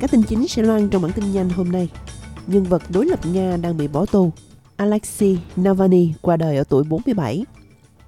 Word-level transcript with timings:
Các 0.00 0.10
tin 0.10 0.22
chính 0.22 0.48
sẽ 0.48 0.62
loan 0.62 0.88
trong 0.88 1.02
bản 1.02 1.12
tin 1.12 1.32
nhanh 1.32 1.48
hôm 1.48 1.72
nay. 1.72 1.88
Nhân 2.46 2.64
vật 2.64 2.82
đối 2.88 3.06
lập 3.06 3.26
Nga 3.26 3.56
đang 3.56 3.76
bị 3.76 3.88
bỏ 3.88 4.06
tù. 4.06 4.32
Alexei 4.76 5.38
Navalny 5.56 6.12
qua 6.20 6.36
đời 6.36 6.56
ở 6.56 6.64
tuổi 6.64 6.84
47. 6.84 7.44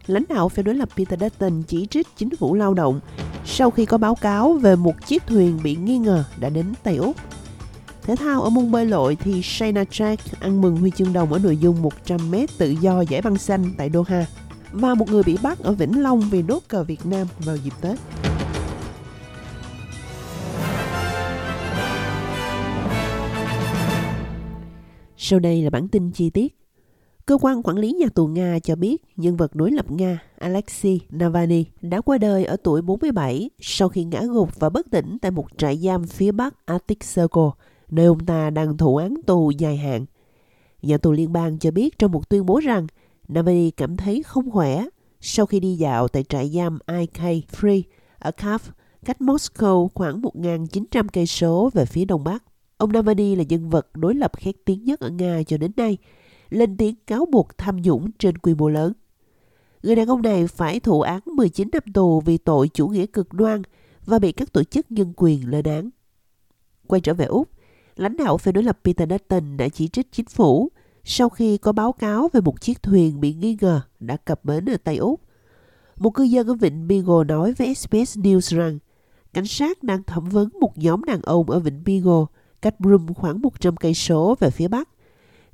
Lãnh 0.07 0.25
đạo 0.29 0.49
phe 0.49 0.63
đối 0.63 0.75
lập 0.75 0.89
Peter 0.97 1.21
Dutton 1.21 1.63
chỉ 1.63 1.87
trích 1.87 2.07
chính 2.17 2.37
phủ 2.37 2.55
lao 2.55 2.75
động 2.75 3.01
sau 3.45 3.71
khi 3.71 3.87
có 3.87 3.99
báo 3.99 4.15
cáo 4.15 4.53
về 4.53 4.77
một 4.77 5.07
chiếc 5.07 5.27
thuyền 5.27 5.59
bị 5.63 5.77
nghi 5.77 5.99
ngờ 5.99 6.25
đã 6.41 6.49
đến 6.49 6.67
Tây 6.83 6.97
Úc. 6.97 7.17
Thể 8.03 8.17
thao 8.17 8.43
ở 8.43 8.51
môn 8.51 8.71
bơi 8.71 8.87
lội 8.87 9.17
thì 9.17 9.43
Shayna 9.43 9.83
Jack 9.83 10.17
ăn 10.41 10.61
mừng 10.61 10.77
huy 10.77 10.91
chương 10.91 11.13
đồng 11.13 11.33
ở 11.33 11.39
nội 11.39 11.57
dung 11.57 11.91
100m 12.07 12.47
tự 12.59 12.71
do 12.71 13.01
giải 13.01 13.23
băng 13.23 13.39
xanh 13.39 13.75
tại 13.79 13.91
Doha. 13.95 14.27
Và 14.73 14.95
một 14.95 15.09
người 15.09 15.23
bị 15.23 15.39
bắt 15.43 15.59
ở 15.59 15.73
Vĩnh 15.73 16.03
Long 16.03 16.21
vì 16.21 16.43
đốt 16.43 16.63
cờ 16.69 16.85
Việt 16.85 17.07
Nam 17.07 17.27
vào 17.39 17.57
dịp 17.57 17.73
Tết. 17.81 17.99
Sau 25.25 25.39
đây 25.39 25.63
là 25.63 25.71
bản 25.71 25.89
tin 25.89 26.11
chi 26.11 26.31
tiết. 26.31 26.59
Cơ 27.27 27.39
quan 27.41 27.63
quản 27.63 27.79
lý 27.79 27.93
nhà 27.93 28.07
tù 28.15 28.27
Nga 28.27 28.59
cho 28.59 28.77
biết 28.77 29.03
nhân 29.17 29.37
vật 29.37 29.55
đối 29.55 29.71
lập 29.71 29.91
Nga 29.91 30.23
Alexei 30.39 31.01
Navalny 31.11 31.65
đã 31.81 32.01
qua 32.01 32.19
đời 32.19 32.45
ở 32.45 32.57
tuổi 32.57 32.83
47 32.83 33.51
sau 33.61 33.89
khi 33.89 34.05
ngã 34.05 34.23
gục 34.23 34.61
và 34.61 34.69
bất 34.69 34.87
tỉnh 34.91 35.19
tại 35.23 35.31
một 35.31 35.47
trại 35.57 35.77
giam 35.77 36.07
phía 36.07 36.33
bắc 36.33 36.67
Arctic 36.67 36.99
Circle, 37.15 37.51
nơi 37.91 38.07
ông 38.07 38.27
ta 38.27 38.51
đang 38.51 38.77
thụ 38.77 38.97
án 38.97 39.15
tù 39.27 39.51
dài 39.51 39.77
hạn. 39.77 40.07
Nhà 40.83 40.99
tù 40.99 41.13
liên 41.13 41.33
bang 41.33 41.59
cho 41.59 41.71
biết 41.71 41.99
trong 41.99 42.13
một 42.13 42.29
tuyên 42.29 42.47
bố 42.47 42.61
rằng 42.61 42.87
Navalny 43.29 43.71
cảm 43.71 43.97
thấy 43.97 44.23
không 44.23 44.51
khỏe 44.51 44.85
sau 45.21 45.47
khi 45.47 45.61
đi 45.61 45.75
dạo 45.75 46.09
tại 46.09 46.25
trại 46.25 46.49
giam 46.49 46.79
IK 46.87 47.47
Free 47.53 47.83
ở 48.19 48.31
Kharkiv, 48.37 48.71
cách 49.05 49.21
Moscow 49.21 49.89
khoảng 49.95 50.23
1.900 50.23 51.07
cây 51.13 51.27
số 51.27 51.71
về 51.75 51.85
phía 51.85 52.05
đông 52.05 52.25
bắc. 52.25 52.43
Ông 52.83 52.93
Navalny 52.93 53.35
là 53.37 53.45
nhân 53.49 53.71
vật 53.71 53.87
đối 53.95 54.15
lập 54.15 54.33
khét 54.37 54.55
tiếng 54.65 54.85
nhất 54.85 55.01
ở 55.01 55.11
Nga 55.11 55.43
cho 55.47 55.57
đến 55.57 55.71
nay, 55.77 55.99
lên 56.51 56.77
tiếng 56.77 56.95
cáo 57.07 57.27
buộc 57.27 57.59
tham 57.59 57.83
nhũng 57.83 58.11
trên 58.19 58.39
quy 58.39 58.55
mô 58.55 58.69
lớn. 58.69 58.93
Người 59.83 59.97
đàn 59.97 60.09
ông 60.09 60.23
này 60.23 60.47
phải 60.47 60.81
thụ 60.81 61.01
án 61.01 61.21
19 61.27 61.69
năm 61.73 61.83
tù 61.95 62.21
vì 62.21 62.39
tội 62.39 62.69
chủ 62.69 62.89
nghĩa 62.89 63.07
cực 63.07 63.33
đoan 63.33 63.63
và 64.07 64.19
bị 64.19 64.33
các 64.33 64.53
tổ 64.53 64.65
chức 64.65 64.93
nhân 64.93 65.13
quyền 65.17 65.49
lên 65.51 65.65
án. 65.65 65.91
Quay 66.87 67.01
trở 67.01 67.15
về 67.15 67.25
Úc, 67.25 67.49
lãnh 67.97 68.17
đạo 68.17 68.39
phe 68.39 68.53
đối 68.53 68.65
lập 68.65 68.79
Peter 68.85 69.11
Dutton 69.11 69.57
đã 69.57 69.69
chỉ 69.69 69.89
trích 69.89 70.13
chính 70.13 70.27
phủ 70.27 70.69
sau 71.05 71.29
khi 71.29 71.59
có 71.59 71.73
báo 71.73 71.93
cáo 71.93 72.29
về 72.33 72.41
một 72.41 72.61
chiếc 72.61 72.83
thuyền 72.83 73.21
bị 73.21 73.35
nghi 73.35 73.57
ngờ 73.61 73.81
đã 74.01 74.17
cập 74.17 74.45
bến 74.45 74.65
ở 74.65 74.77
Tây 74.77 74.97
Úc. 74.97 75.21
Một 75.97 76.11
cư 76.11 76.23
dân 76.23 76.47
ở 76.47 76.55
Vịnh 76.55 76.89
Beagle 76.89 77.25
nói 77.29 77.53
với 77.53 77.75
SBS 77.75 78.19
News 78.19 78.57
rằng 78.57 78.79
cảnh 79.33 79.47
sát 79.47 79.83
đang 79.83 80.03
thẩm 80.03 80.29
vấn 80.29 80.49
một 80.61 80.79
nhóm 80.79 81.05
đàn 81.05 81.23
ông 81.23 81.51
ở 81.51 81.59
Vịnh 81.59 81.83
Beagle 81.85 82.27
cách 82.63 82.81
Broome 82.81 83.13
khoảng 83.15 83.43
100 83.43 83.77
cây 83.77 83.95
số 83.95 84.37
về 84.41 84.51
phía 84.51 84.69
bắc. 84.69 84.89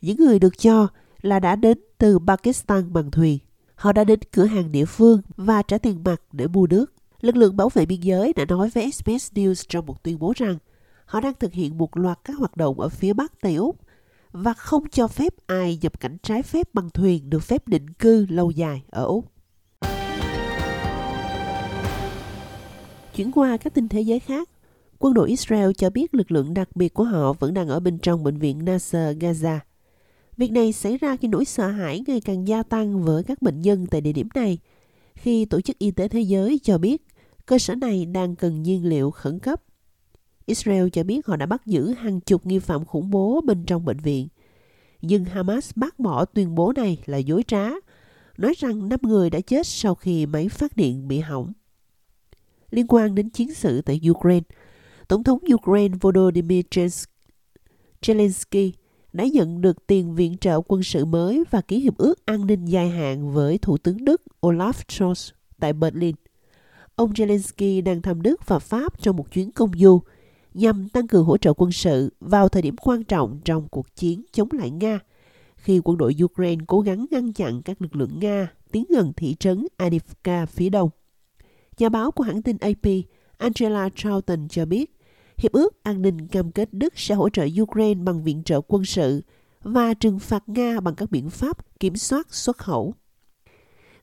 Những 0.00 0.16
người 0.16 0.38
được 0.38 0.58
cho 0.58 0.88
là 1.22 1.40
đã 1.40 1.56
đến 1.56 1.78
từ 1.98 2.18
Pakistan 2.26 2.92
bằng 2.92 3.10
thuyền. 3.10 3.38
Họ 3.74 3.92
đã 3.92 4.04
đến 4.04 4.20
cửa 4.32 4.44
hàng 4.44 4.72
địa 4.72 4.84
phương 4.84 5.20
và 5.36 5.62
trả 5.62 5.78
tiền 5.78 6.04
mặt 6.04 6.22
để 6.32 6.46
mua 6.46 6.66
nước. 6.66 6.92
Lực 7.20 7.36
lượng 7.36 7.56
bảo 7.56 7.68
vệ 7.68 7.86
biên 7.86 8.00
giới 8.00 8.32
đã 8.32 8.44
nói 8.44 8.70
với 8.74 8.90
SBS 8.90 9.32
News 9.32 9.64
trong 9.68 9.86
một 9.86 10.02
tuyên 10.02 10.18
bố 10.18 10.32
rằng 10.36 10.58
họ 11.04 11.20
đang 11.20 11.34
thực 11.34 11.52
hiện 11.52 11.78
một 11.78 11.96
loạt 11.96 12.18
các 12.24 12.38
hoạt 12.38 12.56
động 12.56 12.80
ở 12.80 12.88
phía 12.88 13.12
bắc 13.12 13.40
Tây 13.40 13.54
Úc 13.54 13.76
và 14.32 14.54
không 14.54 14.88
cho 14.88 15.08
phép 15.08 15.34
ai 15.46 15.78
nhập 15.82 16.00
cảnh 16.00 16.16
trái 16.22 16.42
phép 16.42 16.74
bằng 16.74 16.90
thuyền 16.90 17.30
được 17.30 17.42
phép 17.42 17.68
định 17.68 17.90
cư 17.90 18.26
lâu 18.28 18.50
dài 18.50 18.82
ở 18.90 19.04
Úc. 19.04 19.32
Chuyển 23.14 23.32
qua 23.32 23.56
các 23.56 23.74
tin 23.74 23.88
thế 23.88 24.00
giới 24.00 24.20
khác, 24.20 24.48
quân 24.98 25.14
đội 25.14 25.28
Israel 25.28 25.70
cho 25.76 25.90
biết 25.90 26.14
lực 26.14 26.32
lượng 26.32 26.54
đặc 26.54 26.76
biệt 26.76 26.94
của 26.94 27.04
họ 27.04 27.32
vẫn 27.32 27.54
đang 27.54 27.68
ở 27.68 27.80
bên 27.80 27.98
trong 27.98 28.24
bệnh 28.24 28.38
viện 28.38 28.64
Nasser 28.64 29.16
Gaza. 29.18 29.58
Việc 30.36 30.52
này 30.52 30.72
xảy 30.72 30.98
ra 30.98 31.16
khi 31.16 31.28
nỗi 31.28 31.44
sợ 31.44 31.68
hãi 31.68 32.04
ngày 32.06 32.20
càng 32.20 32.48
gia 32.48 32.62
tăng 32.62 33.02
với 33.02 33.24
các 33.24 33.42
bệnh 33.42 33.62
nhân 33.62 33.86
tại 33.86 34.00
địa 34.00 34.12
điểm 34.12 34.28
này, 34.34 34.58
khi 35.14 35.44
Tổ 35.44 35.60
chức 35.60 35.78
Y 35.78 35.90
tế 35.90 36.08
Thế 36.08 36.20
giới 36.20 36.60
cho 36.62 36.78
biết 36.78 37.06
cơ 37.46 37.58
sở 37.58 37.74
này 37.74 38.06
đang 38.06 38.36
cần 38.36 38.62
nhiên 38.62 38.84
liệu 38.84 39.10
khẩn 39.10 39.38
cấp. 39.38 39.62
Israel 40.46 40.88
cho 40.92 41.04
biết 41.04 41.26
họ 41.26 41.36
đã 41.36 41.46
bắt 41.46 41.66
giữ 41.66 41.94
hàng 41.98 42.20
chục 42.20 42.46
nghi 42.46 42.58
phạm 42.58 42.84
khủng 42.84 43.10
bố 43.10 43.40
bên 43.40 43.64
trong 43.64 43.84
bệnh 43.84 43.98
viện. 43.98 44.28
Nhưng 45.02 45.24
Hamas 45.24 45.70
bác 45.76 45.98
bỏ 45.98 46.24
tuyên 46.24 46.54
bố 46.54 46.72
này 46.76 46.98
là 47.06 47.18
dối 47.18 47.42
trá, 47.46 47.70
nói 48.38 48.54
rằng 48.58 48.88
5 48.88 49.00
người 49.02 49.30
đã 49.30 49.40
chết 49.40 49.66
sau 49.66 49.94
khi 49.94 50.26
máy 50.26 50.48
phát 50.48 50.76
điện 50.76 51.08
bị 51.08 51.18
hỏng. 51.18 51.52
Liên 52.70 52.86
quan 52.88 53.14
đến 53.14 53.30
chiến 53.30 53.54
sự 53.54 53.82
tại 53.82 54.00
Ukraine, 54.10 54.44
Tổng 55.08 55.24
thống 55.24 55.38
Ukraine 55.54 55.96
Volodymyr 56.00 56.60
Zelensky 58.02 58.72
đã 59.12 59.26
nhận 59.26 59.60
được 59.60 59.86
tiền 59.86 60.14
viện 60.14 60.36
trợ 60.36 60.60
quân 60.60 60.82
sự 60.82 61.04
mới 61.04 61.44
và 61.50 61.60
ký 61.60 61.80
hiệp 61.80 61.98
ước 61.98 62.26
an 62.26 62.46
ninh 62.46 62.64
dài 62.64 62.88
hạn 62.88 63.32
với 63.32 63.58
Thủ 63.58 63.78
tướng 63.78 64.04
Đức 64.04 64.22
Olaf 64.40 64.72
Scholz 64.72 65.32
tại 65.60 65.72
Berlin. 65.72 66.16
Ông 66.94 67.12
Zelensky 67.12 67.82
đang 67.82 68.02
thăm 68.02 68.22
Đức 68.22 68.46
và 68.46 68.58
Pháp 68.58 69.02
trong 69.02 69.16
một 69.16 69.32
chuyến 69.32 69.50
công 69.50 69.70
du 69.78 70.00
nhằm 70.54 70.88
tăng 70.88 71.08
cường 71.08 71.24
hỗ 71.24 71.36
trợ 71.36 71.52
quân 71.52 71.72
sự 71.72 72.12
vào 72.20 72.48
thời 72.48 72.62
điểm 72.62 72.76
quan 72.76 73.04
trọng 73.04 73.40
trong 73.44 73.68
cuộc 73.68 73.96
chiến 73.96 74.24
chống 74.32 74.48
lại 74.52 74.70
Nga, 74.70 74.98
khi 75.56 75.80
quân 75.84 75.98
đội 75.98 76.14
Ukraine 76.24 76.64
cố 76.66 76.80
gắng 76.80 77.06
ngăn 77.10 77.32
chặn 77.32 77.62
các 77.62 77.82
lực 77.82 77.96
lượng 77.96 78.18
Nga 78.20 78.48
tiến 78.72 78.84
gần 78.88 79.12
thị 79.16 79.36
trấn 79.40 79.66
Adivka 79.76 80.46
phía 80.46 80.70
đông. 80.70 80.90
Nhà 81.78 81.88
báo 81.88 82.10
của 82.10 82.24
hãng 82.24 82.42
tin 82.42 82.56
AP 82.58 82.86
Angela 83.38 83.88
Charlton 83.96 84.48
cho 84.48 84.66
biết, 84.66 84.97
Hiệp 85.38 85.52
ước 85.52 85.82
an 85.82 86.02
ninh 86.02 86.28
cam 86.28 86.52
kết 86.52 86.68
Đức 86.72 86.98
sẽ 86.98 87.14
hỗ 87.14 87.28
trợ 87.28 87.46
Ukraine 87.62 88.02
bằng 88.02 88.22
viện 88.22 88.42
trợ 88.44 88.60
quân 88.60 88.84
sự 88.84 89.22
và 89.62 89.94
trừng 89.94 90.18
phạt 90.18 90.48
Nga 90.48 90.80
bằng 90.80 90.94
các 90.94 91.10
biện 91.10 91.30
pháp 91.30 91.78
kiểm 91.80 91.96
soát 91.96 92.34
xuất 92.34 92.58
khẩu. 92.58 92.94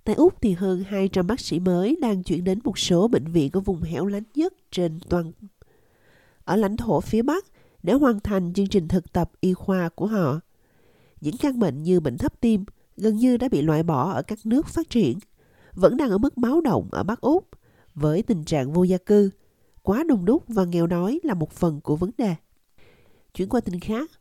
Tại 0.03 0.15
Úc 0.15 0.41
thì 0.41 0.51
hơn 0.51 0.83
200 0.87 1.27
bác 1.27 1.39
sĩ 1.39 1.59
mới 1.59 1.97
đang 2.01 2.23
chuyển 2.23 2.43
đến 2.43 2.59
một 2.63 2.79
số 2.79 3.07
bệnh 3.07 3.27
viện 3.27 3.49
ở 3.53 3.59
vùng 3.59 3.81
hẻo 3.81 4.05
lánh 4.05 4.23
nhất 4.35 4.53
trên 4.71 4.99
toàn 5.09 5.31
ở 6.43 6.55
lãnh 6.55 6.77
thổ 6.77 7.01
phía 7.01 7.21
Bắc 7.21 7.45
để 7.83 7.93
hoàn 7.93 8.19
thành 8.19 8.53
chương 8.53 8.67
trình 8.67 8.87
thực 8.87 9.13
tập 9.13 9.31
y 9.39 9.53
khoa 9.53 9.89
của 9.89 10.07
họ. 10.07 10.39
Những 11.21 11.37
căn 11.37 11.59
bệnh 11.59 11.83
như 11.83 11.99
bệnh 11.99 12.17
thấp 12.17 12.41
tim 12.41 12.65
gần 12.97 13.15
như 13.15 13.37
đã 13.37 13.49
bị 13.49 13.61
loại 13.61 13.83
bỏ 13.83 14.11
ở 14.11 14.21
các 14.21 14.39
nước 14.43 14.67
phát 14.67 14.89
triển, 14.89 15.19
vẫn 15.73 15.97
đang 15.97 16.09
ở 16.09 16.17
mức 16.17 16.37
báo 16.37 16.61
động 16.61 16.89
ở 16.91 17.03
Bắc 17.03 17.21
Úc 17.21 17.49
với 17.95 18.21
tình 18.21 18.43
trạng 18.43 18.73
vô 18.73 18.83
gia 18.83 18.97
cư, 18.97 19.29
quá 19.85 20.03
đông 20.03 20.25
đúc 20.25 20.43
và 20.47 20.65
nghèo 20.65 20.87
đói 20.87 21.19
là 21.23 21.33
một 21.33 21.51
phần 21.51 21.81
của 21.81 21.95
vấn 21.95 22.11
đề. 22.17 22.35
Chuyển 23.33 23.49
qua 23.49 23.61
tin 23.61 23.79
khác, 23.79 24.11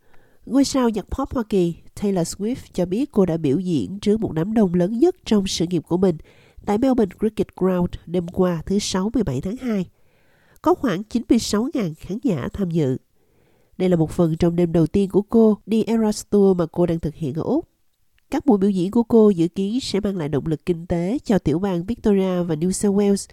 ngôi 0.46 0.64
sao 0.64 0.88
nhạc 0.88 1.06
pop 1.10 1.34
Hoa 1.34 1.42
Kỳ 1.48 1.74
Taylor 2.02 2.28
Swift 2.28 2.56
cho 2.72 2.86
biết 2.86 3.12
cô 3.12 3.26
đã 3.26 3.36
biểu 3.36 3.58
diễn 3.58 3.98
trước 4.00 4.20
một 4.20 4.32
đám 4.32 4.54
đông 4.54 4.74
lớn 4.74 4.98
nhất 4.98 5.16
trong 5.24 5.46
sự 5.46 5.66
nghiệp 5.66 5.82
của 5.88 5.96
mình 5.96 6.16
tại 6.66 6.78
Melbourne 6.78 7.16
Cricket 7.18 7.56
Ground 7.56 7.90
đêm 8.06 8.28
qua 8.28 8.62
thứ 8.66 8.78
Sáu 8.78 9.10
17 9.14 9.40
tháng 9.40 9.56
2. 9.56 9.86
Có 10.62 10.74
khoảng 10.74 11.02
96.000 11.10 11.94
khán 11.98 12.18
giả 12.22 12.48
tham 12.52 12.70
dự. 12.70 12.96
Đây 13.78 13.88
là 13.88 13.96
một 13.96 14.10
phần 14.10 14.36
trong 14.36 14.56
đêm 14.56 14.72
đầu 14.72 14.86
tiên 14.86 15.10
của 15.10 15.22
cô 15.22 15.58
đi 15.66 15.84
Eras 15.84 16.24
Tour 16.30 16.58
mà 16.58 16.66
cô 16.66 16.86
đang 16.86 17.00
thực 17.00 17.14
hiện 17.14 17.34
ở 17.34 17.42
Úc. 17.42 17.68
Các 18.30 18.46
buổi 18.46 18.58
biểu 18.58 18.70
diễn 18.70 18.90
của 18.90 19.02
cô 19.02 19.30
dự 19.30 19.48
kiến 19.48 19.80
sẽ 19.80 20.00
mang 20.00 20.16
lại 20.16 20.28
động 20.28 20.46
lực 20.46 20.66
kinh 20.66 20.86
tế 20.86 21.18
cho 21.24 21.38
tiểu 21.38 21.58
bang 21.58 21.84
Victoria 21.86 22.42
và 22.42 22.54
New 22.54 22.70
South 22.70 22.96
Wales 22.96 23.26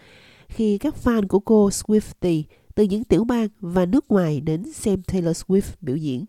khi 0.52 0.78
các 0.78 0.96
fan 1.04 1.28
của 1.28 1.40
cô 1.40 1.70
Swiftie 1.70 2.44
từ 2.76 2.84
những 2.84 3.04
tiểu 3.04 3.24
bang 3.24 3.48
và 3.60 3.86
nước 3.86 4.06
ngoài 4.10 4.42
đến 4.42 4.74
xem 4.74 5.02
Taylor 5.04 5.38
Swift 5.38 5.72
biểu 5.82 5.96
diễn. 5.96 6.26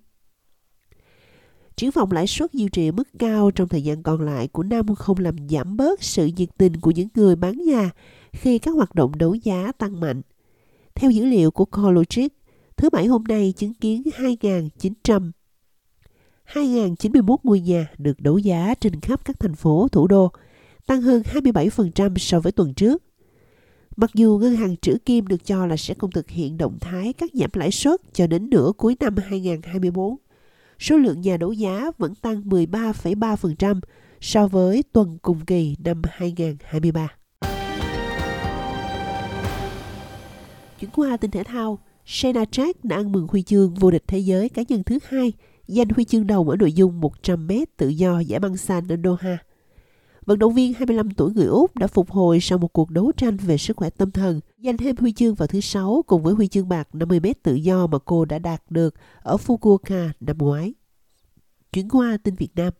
Triển 1.76 1.91
vọng 1.91 2.12
lãi 2.12 2.26
suất 2.26 2.52
duy 2.52 2.69
trì 2.69 2.91
mức 2.91 3.08
cao 3.19 3.50
trong 3.50 3.69
thời 3.69 3.82
gian 3.82 4.02
còn 4.02 4.20
lại 4.20 4.49
của 4.49 4.62
năm 4.62 4.94
không 4.94 5.19
làm 5.19 5.37
giảm 5.49 5.76
bớt 5.76 6.02
sự 6.02 6.31
nhiệt 6.37 6.49
tình 6.58 6.81
của 6.81 6.91
những 6.91 7.08
người 7.14 7.37
bán 7.37 7.58
nhà 7.58 7.91
khi 8.32 8.58
các 8.58 8.70
hoạt 8.70 8.94
động 8.94 9.12
đấu 9.19 9.35
giá 9.35 9.73
tăng 9.79 10.00
mạnh. 10.00 10.23
Theo 10.94 11.11
dữ 11.11 11.25
liệu 11.25 11.50
của 11.50 11.64
CoreLogic, 11.64 12.29
thứ 12.76 12.91
Bảy 12.91 13.06
hôm 13.06 13.25
nay 13.25 13.55
chứng 13.56 13.75
kiến 13.75 14.02
2.900 14.17 15.31
2.091 16.52 17.37
ngôi 17.43 17.61
nhà 17.61 17.91
được 17.99 18.20
đấu 18.20 18.38
giá 18.38 18.75
trên 18.81 19.00
khắp 19.00 19.25
các 19.25 19.41
thành 19.41 19.55
phố 19.55 19.88
thủ 19.93 20.06
đô, 20.06 20.32
tăng 20.87 21.02
hơn 21.02 21.23
27% 21.23 22.17
so 22.17 22.41
với 22.41 22.52
tuần 22.52 22.75
trước. 22.75 23.02
Mặc 23.97 24.11
dù 24.15 24.39
ngân 24.39 24.56
hàng 24.56 24.77
trữ 24.77 24.99
kim 25.06 25.27
được 25.27 25.47
cho 25.47 25.67
là 25.67 25.77
sẽ 25.77 25.94
không 25.94 26.11
thực 26.11 26.31
hiện 26.31 26.56
động 26.56 26.79
thái 26.81 27.12
cắt 27.12 27.31
giảm 27.35 27.50
lãi 27.53 27.71
suất 27.71 28.00
cho 28.12 28.27
đến 28.27 28.50
nửa 28.50 28.73
cuối 28.77 28.97
năm 29.00 29.17
2024, 29.17 30.17
số 30.79 30.97
lượng 30.97 31.21
nhà 31.21 31.37
đấu 31.37 31.53
giá 31.53 31.91
vẫn 31.99 32.15
tăng 32.15 32.43
13,3% 32.43 33.81
so 34.21 34.47
với 34.47 34.83
tuần 34.93 35.19
cùng 35.23 35.41
kỳ 35.41 35.77
năm 35.85 36.03
2023. 36.11 37.09
Chuyển 40.81 40.91
qua 40.91 41.17
tin 41.17 41.31
thể 41.31 41.44
thao, 41.44 41.79
Shayna 42.06 42.44
Jack 42.44 42.73
đã 42.83 42.97
ăn 42.97 43.12
mừng 43.12 43.27
huy 43.31 43.43
chương 43.43 43.75
vô 43.75 43.91
địch 43.91 44.05
thế 44.06 44.19
giới 44.19 44.49
cá 44.49 44.62
nhân 44.69 44.85
thứ 44.85 44.99
hai, 45.09 45.33
giành 45.67 45.89
huy 45.89 46.05
chương 46.05 46.27
đồng 46.27 46.49
ở 46.49 46.56
nội 46.56 46.73
dung 46.73 47.00
100m 47.00 47.65
tự 47.77 47.89
do 47.89 48.21
giải 48.21 48.41
băng 48.41 48.56
xanh 48.56 48.89
ở 48.89 48.97
Doha. 49.05 49.39
Vận 50.26 50.38
động 50.38 50.54
viên 50.54 50.74
25 50.74 51.10
tuổi 51.10 51.32
người 51.34 51.46
Úc 51.46 51.76
đã 51.76 51.86
phục 51.86 52.10
hồi 52.10 52.40
sau 52.40 52.58
một 52.58 52.72
cuộc 52.72 52.90
đấu 52.90 53.12
tranh 53.16 53.36
về 53.36 53.58
sức 53.58 53.76
khỏe 53.76 53.90
tâm 53.90 54.10
thần, 54.10 54.40
giành 54.64 54.76
thêm 54.76 54.96
huy 54.96 55.12
chương 55.12 55.34
vào 55.34 55.46
thứ 55.46 55.60
Sáu 55.60 56.04
cùng 56.06 56.22
với 56.22 56.34
huy 56.34 56.48
chương 56.48 56.69
bạc 56.69 56.88
50m 56.92 57.34
tự 57.42 57.54
do 57.54 57.86
mà 57.86 57.98
cô 57.98 58.24
đã 58.24 58.38
đạt 58.38 58.62
được 58.70 58.94
ở 59.22 59.36
Fukuoka 59.36 60.08
năm 60.20 60.38
ngoái. 60.38 60.74
Chuyển 61.72 61.88
qua 61.88 62.16
tin 62.22 62.34
Việt 62.34 62.56
Nam. 62.56 62.72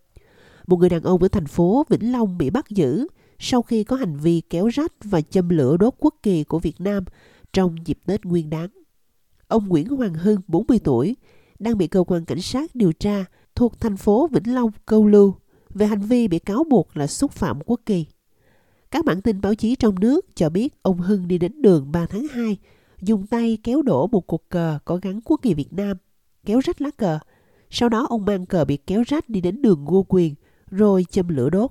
Một 0.67 0.77
người 0.77 0.89
đàn 0.89 1.03
ông 1.03 1.23
ở 1.23 1.29
thành 1.29 1.47
phố 1.47 1.85
Vĩnh 1.89 2.13
Long 2.13 2.39
bị 2.39 2.51
bắt 2.51 2.71
giữ 2.71 3.07
sau 3.39 3.63
khi 3.63 3.85
có 3.85 3.97
hành 3.97 4.17
vi 4.17 4.41
kéo 4.51 4.67
rách 4.67 4.93
và 5.05 5.21
châm 5.21 5.49
lửa 5.49 5.77
đốt 5.77 5.95
quốc 5.99 6.15
kỳ 6.23 6.45
của 6.45 6.59
Việt 6.59 6.81
Nam 6.81 7.05
trong 7.53 7.77
dịp 7.85 7.99
Tết 8.07 8.25
Nguyên 8.25 8.51
đáng 8.51 8.69
Ông 9.49 9.69
Nguyễn 9.69 9.89
Hoàng 9.89 10.15
Hưng, 10.15 10.41
40 10.47 10.79
tuổi, 10.85 11.17
đang 11.59 11.79
bị 11.79 11.87
cơ 11.87 12.05
quan 12.07 12.25
cảnh 12.25 12.41
sát 12.41 12.75
điều 12.75 12.93
tra 12.93 13.25
thuộc 13.55 13.81
thành 13.81 13.97
phố 13.97 14.29
Vĩnh 14.33 14.55
Long 14.55 14.71
câu 14.87 15.07
lưu 15.07 15.35
về 15.75 15.87
hành 15.87 16.01
vi 16.01 16.29
bị 16.29 16.39
cáo 16.39 16.65
buộc 16.65 16.97
là 16.97 17.07
xúc 17.07 17.33
phạm 17.33 17.61
quốc 17.67 17.81
kỳ. 17.87 18.07
Các 18.91 19.05
bản 19.05 19.21
tin 19.21 19.41
báo 19.41 19.55
chí 19.55 19.75
trong 19.75 20.01
nước 20.01 20.27
cho 20.35 20.49
biết 20.49 20.83
ông 20.83 20.99
Hưng 20.99 21.29
đi 21.29 21.39
đến 21.39 21.63
đường 21.63 21.93
3 21.93 22.07
tháng 22.07 22.27
2, 22.29 22.57
dùng 23.01 23.27
tay 23.27 23.59
kéo 23.63 23.83
đổ 23.83 24.07
một 24.07 24.27
cột 24.27 24.41
cờ 24.49 24.79
có 24.85 24.99
gắn 25.03 25.21
quốc 25.25 25.41
kỳ 25.43 25.55
Việt 25.55 25.73
Nam, 25.73 25.97
kéo 26.45 26.61
rách 26.61 26.83
lá 26.83 26.91
cờ. 26.97 27.19
Sau 27.71 27.89
đó 27.89 28.07
ông 28.11 28.25
mang 28.25 28.47
cờ 28.47 28.65
bị 28.65 28.77
kéo 28.77 29.03
rách 29.07 29.29
đi 29.29 29.41
đến 29.41 29.63
đường 29.63 29.85
Ngô 29.85 30.07
Quyền, 30.09 30.35
rồi 30.71 31.07
châm 31.11 31.29
lửa 31.29 31.51
đốt. 31.51 31.71